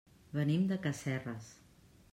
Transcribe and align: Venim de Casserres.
Venim 0.37 0.63
de 0.71 0.79
Casserres. 0.87 1.55